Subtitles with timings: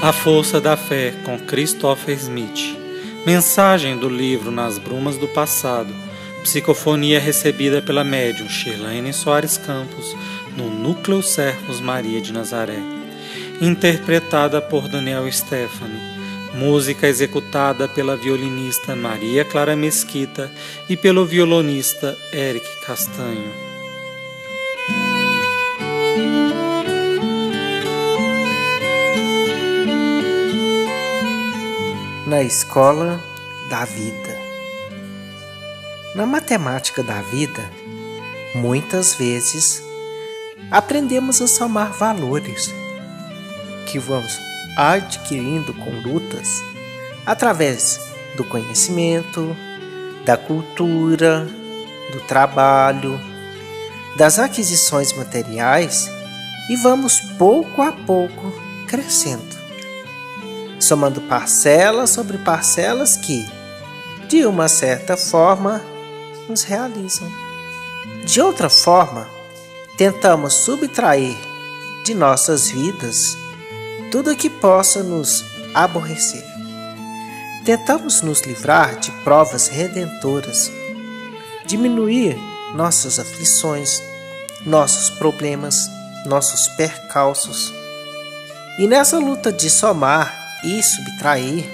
[0.00, 2.78] A Força da Fé com Christopher Smith.
[3.26, 5.92] Mensagem do livro Nas Brumas do Passado.
[6.44, 10.16] Psicofonia recebida pela médium Shirlene Soares Campos
[10.56, 12.78] no Núcleo Servos Maria de Nazaré.
[13.60, 16.00] Interpretada por Daniel Stephanie.
[16.54, 20.48] Música executada pela violinista Maria Clara Mesquita
[20.88, 23.77] e pelo violonista Eric Castanho.
[32.28, 33.18] Na escola
[33.70, 34.36] da vida.
[36.14, 37.64] Na matemática da vida,
[38.54, 39.82] muitas vezes
[40.70, 42.70] aprendemos a somar valores
[43.86, 44.38] que vamos
[44.76, 46.62] adquirindo com lutas
[47.24, 47.98] através
[48.36, 49.56] do conhecimento,
[50.26, 51.48] da cultura,
[52.12, 53.18] do trabalho,
[54.18, 56.10] das aquisições materiais
[56.68, 58.52] e vamos pouco a pouco
[58.86, 59.56] crescendo,
[60.78, 63.48] somando parcelas sobre parcelas que,
[64.28, 65.82] de uma certa forma,
[66.48, 67.28] nos realizam.
[68.24, 69.26] De outra forma,
[69.96, 71.36] tentamos subtrair
[72.04, 73.36] de nossas vidas
[74.10, 76.44] tudo que possa nos aborrecer.
[77.64, 80.70] Tentamos nos livrar de provas redentoras,
[81.66, 82.38] diminuir
[82.74, 84.02] nossas aflições,
[84.64, 85.88] nossos problemas,
[86.24, 87.72] nossos percalços.
[88.78, 91.64] E nessa luta de somar e subtrair,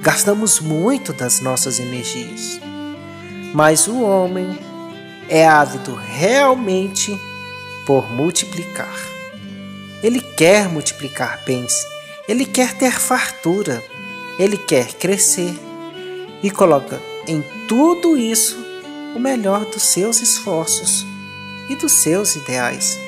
[0.00, 2.60] gastamos muito das nossas energias.
[3.52, 4.58] Mas o homem
[5.28, 7.16] é ávido realmente
[7.86, 8.94] por multiplicar.
[10.02, 11.72] Ele quer multiplicar bens,
[12.28, 13.82] ele quer ter fartura,
[14.38, 15.54] ele quer crescer
[16.42, 18.56] e coloca em tudo isso
[19.14, 21.04] o melhor dos seus esforços
[21.68, 22.98] e dos seus ideais,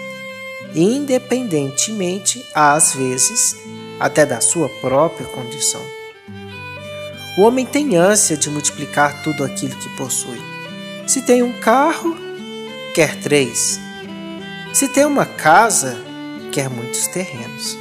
[0.74, 3.56] independentemente, às vezes,
[3.98, 5.83] até da sua própria condição.
[7.39, 10.40] O homem tem ânsia de multiplicar tudo aquilo que possui.
[11.06, 12.17] Se tem um carro,
[12.94, 13.80] quer três.
[14.72, 15.98] Se tem uma casa,
[16.50, 17.77] quer muitos terrenos.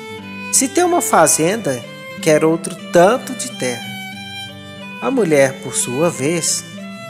[0.51, 1.83] Se tem uma fazenda,
[2.21, 3.89] quer outro tanto de terra.
[5.01, 6.63] A mulher, por sua vez,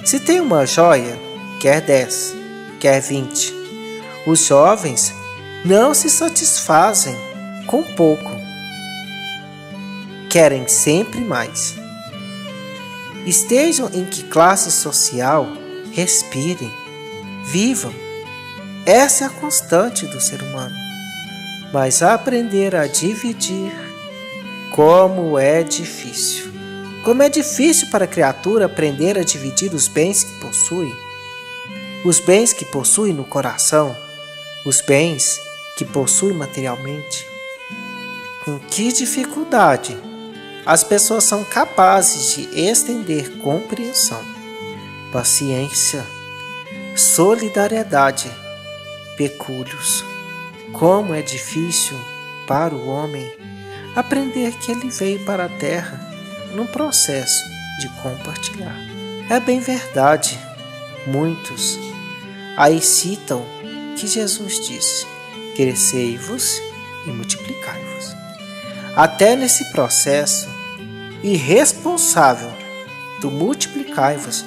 [0.05, 1.19] se tem uma joia,
[1.59, 2.33] quer dez,
[2.79, 3.53] quer vinte.
[4.25, 5.13] Os jovens
[5.65, 7.15] não se satisfazem
[7.67, 8.30] com pouco,
[10.31, 11.75] querem sempre mais.
[13.25, 15.47] Estejam em que classe social,
[15.91, 16.71] respirem,
[17.45, 17.93] vivam.
[18.85, 20.81] Essa é a constante do ser humano
[21.71, 23.71] mas aprender a dividir,
[24.71, 26.51] como é difícil.
[27.03, 30.93] Como é difícil para a criatura aprender a dividir os bens que possui,
[32.05, 33.95] os bens que possui no coração,
[34.65, 35.39] os bens
[35.77, 37.25] que possui materialmente.
[38.45, 39.97] Com que dificuldade
[40.65, 44.23] as pessoas são capazes de estender compreensão,
[45.11, 46.05] paciência,
[46.95, 48.31] solidariedade,
[49.17, 50.03] pecúlios
[50.71, 51.99] como é difícil
[52.47, 53.29] para o homem
[53.95, 55.99] aprender que ele veio para a terra
[56.53, 57.43] num processo
[57.79, 58.75] de compartilhar.
[59.29, 60.39] É bem verdade,
[61.07, 61.77] muitos
[62.57, 63.45] aí citam
[63.97, 65.05] que Jesus disse:
[65.55, 66.59] crescei-vos
[67.05, 68.15] e multiplicai-vos.
[68.95, 70.49] Até nesse processo
[71.23, 72.51] irresponsável
[73.19, 74.43] do multiplicai-vos,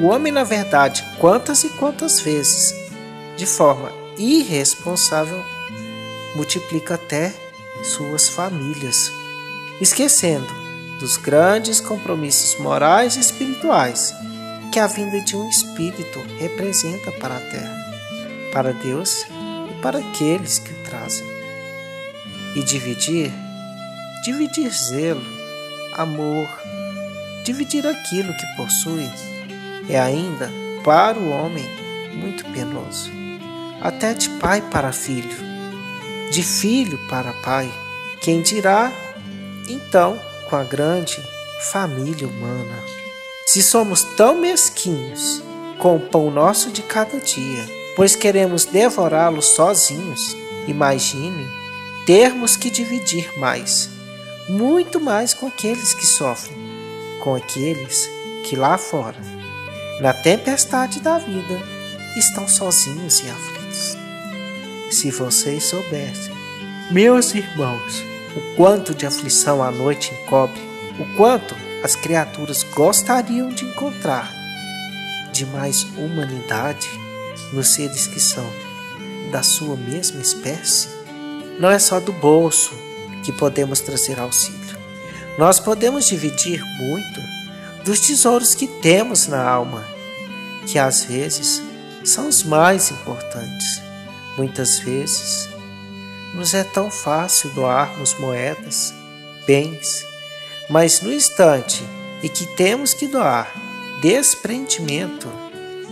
[0.00, 2.74] o homem, na verdade, quantas e quantas vezes,
[3.36, 5.42] de forma irresponsável
[6.36, 7.32] multiplica até
[7.82, 9.10] suas famílias,
[9.80, 10.46] esquecendo
[10.98, 14.14] dos grandes compromissos morais e espirituais
[14.72, 17.76] que a vinda de um espírito representa para a terra,
[18.52, 19.24] para Deus
[19.70, 21.26] e para aqueles que o trazem.
[22.56, 23.32] E dividir,
[24.24, 25.33] dividir zelo,
[25.94, 26.48] amor,
[27.44, 29.10] dividir aquilo que possui,
[29.88, 30.50] é ainda
[30.82, 31.64] para o homem
[32.14, 33.10] muito penoso
[33.84, 35.36] até de pai para filho,
[36.30, 37.70] de filho para pai.
[38.22, 38.90] Quem dirá,
[39.68, 40.18] então,
[40.48, 41.22] com a grande
[41.70, 42.82] família humana?
[43.46, 45.42] Se somos tão mesquinhos
[45.78, 50.34] com o pão nosso de cada dia, pois queremos devorá-lo sozinhos,
[50.66, 51.46] imagine
[52.06, 53.90] termos que dividir mais,
[54.48, 56.56] muito mais com aqueles que sofrem,
[57.22, 58.08] com aqueles
[58.44, 59.18] que lá fora,
[60.00, 61.62] na tempestade da vida,
[62.16, 63.96] estão sozinhos e aflitos.
[64.90, 66.34] Se vocês soubessem,
[66.90, 68.02] meus irmãos,
[68.36, 70.60] o quanto de aflição a noite encobre,
[70.98, 74.32] o quanto as criaturas gostariam de encontrar
[75.32, 76.88] de mais humanidade
[77.52, 78.48] nos seres que são
[79.30, 80.88] da sua mesma espécie,
[81.58, 82.83] não é só do bolso
[83.24, 84.78] que podemos trazer auxílio.
[85.38, 87.20] Nós podemos dividir muito
[87.84, 89.84] dos tesouros que temos na alma,
[90.66, 91.62] que às vezes
[92.04, 93.82] são os mais importantes.
[94.36, 95.48] Muitas vezes
[96.34, 98.92] nos é tão fácil doarmos moedas,
[99.46, 100.04] bens,
[100.68, 101.84] mas no instante
[102.22, 103.52] em que temos que doar
[104.00, 105.28] desprendimento,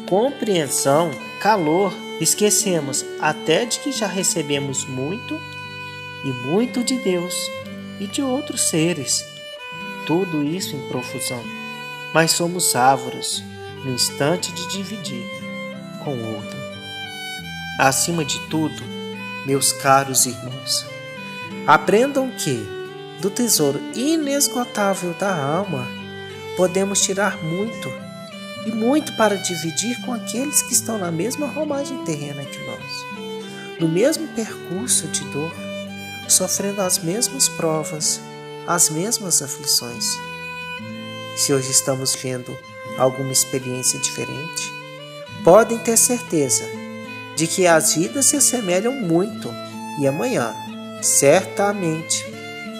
[0.07, 5.39] compreensão, calor, esquecemos até de que já recebemos muito
[6.25, 7.35] e muito de Deus
[8.01, 9.25] e de outros seres.
[10.07, 11.43] Tudo isso em profusão.
[12.13, 13.43] Mas somos árvores
[13.85, 15.25] no instante de dividir
[16.05, 16.59] com outro.
[17.79, 18.83] Acima de tudo,
[19.47, 20.85] meus caros irmãos,
[21.67, 22.67] aprendam que,
[23.21, 25.87] do tesouro inesgotável da alma,
[26.57, 27.89] podemos tirar muito
[28.67, 33.89] e muito para dividir com aqueles que estão na mesma romagem terrena que nós, no
[33.89, 35.53] mesmo percurso de dor,
[36.29, 38.21] sofrendo as mesmas provas,
[38.67, 40.05] as mesmas aflições.
[41.37, 42.57] Se hoje estamos vendo
[42.99, 44.63] alguma experiência diferente,
[45.45, 46.65] podem ter certeza
[47.37, 49.53] de que as vidas se assemelham muito
[50.01, 50.55] e amanhã,
[51.03, 52.25] certamente,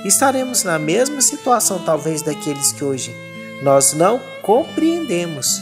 [0.05, 3.15] estaremos na mesma situação, talvez daqueles que hoje
[3.63, 5.61] nós não compreendemos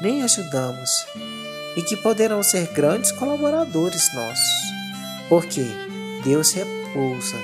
[0.00, 0.90] nem ajudamos
[1.76, 5.66] e que poderão ser grandes colaboradores nossos, porque
[6.24, 6.52] Deus
[6.88, 7.36] repousa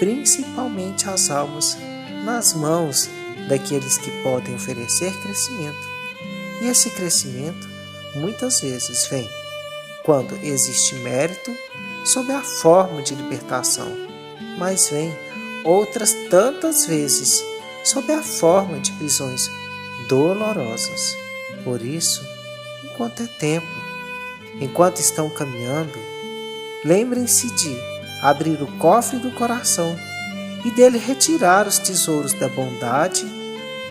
[0.00, 1.76] principalmente as almas
[2.24, 3.08] nas mãos
[3.48, 5.78] daqueles que podem oferecer crescimento.
[6.62, 7.68] E esse crescimento
[8.14, 9.28] muitas vezes vem
[10.02, 11.54] quando existe mérito
[12.04, 13.88] sob a forma de libertação,
[14.58, 15.14] mas vem
[15.64, 17.44] outras tantas vezes
[17.84, 19.50] sob a forma de prisões
[20.08, 21.14] dolorosas.
[21.62, 22.24] Por isso,
[22.84, 23.68] enquanto é tempo,
[24.60, 25.98] enquanto estão caminhando,
[26.84, 27.89] lembrem-se de
[28.22, 29.96] abrir o cofre do coração
[30.64, 33.24] e dele retirar os tesouros da bondade,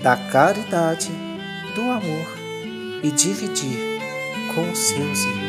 [0.01, 1.11] da caridade,
[1.75, 2.39] do amor
[3.03, 3.99] e dividir
[4.53, 5.48] com os seus irmãos.